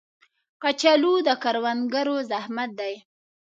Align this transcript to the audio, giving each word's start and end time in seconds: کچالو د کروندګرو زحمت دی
کچالو 0.61 1.13
د 1.27 1.29
کروندګرو 1.43 2.17
زحمت 2.29 2.69
دی 2.79 2.93